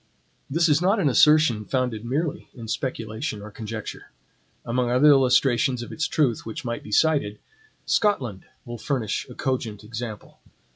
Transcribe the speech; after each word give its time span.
This 0.49 0.67
is 0.67 0.81
not 0.81 0.99
an 0.99 1.09
assertion 1.09 1.63
founded 1.63 2.03
merely 2.03 2.49
in 2.55 2.67
speculation 2.67 3.39
or 3.39 3.51
conjecture. 3.51 4.09
Among 4.65 4.89
other 4.89 5.09
illustrations 5.09 5.83
of 5.83 5.91
its 5.91 6.07
truth 6.07 6.43
which 6.43 6.65
might 6.65 6.81
be 6.81 6.91
cited, 6.91 7.37
Scotland 7.85 8.45
will 8.65 8.79
furnish 8.79 9.29
a 9.29 9.35
cogent 9.35 9.83
example. 9.83 10.39